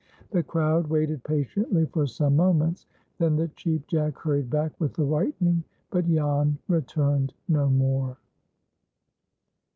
[0.31, 2.87] The crowd waited patiently for some moments.
[3.19, 5.63] Then the Cheap Jack hurried back with the whitening.
[5.91, 8.17] But Jan returned no more.